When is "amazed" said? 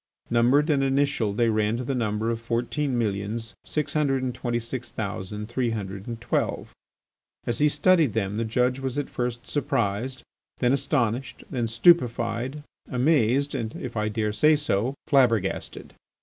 12.89-13.53